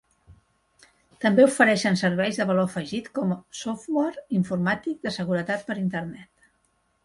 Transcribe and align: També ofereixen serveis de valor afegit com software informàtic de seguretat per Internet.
També 1.25 1.45
ofereixen 1.49 1.99
serveis 2.01 2.39
de 2.41 2.47
valor 2.53 2.67
afegit 2.71 3.11
com 3.19 3.37
software 3.61 4.27
informàtic 4.41 5.07
de 5.07 5.15
seguretat 5.23 5.67
per 5.71 5.81
Internet. 5.87 6.53